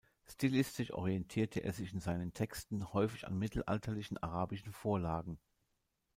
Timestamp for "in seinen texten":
1.93-2.91